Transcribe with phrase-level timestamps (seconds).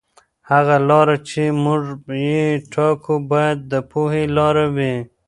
[0.51, 1.83] هغه لاره چې موږ
[2.27, 4.93] یې ټاکو باید د پوهې لاره وي.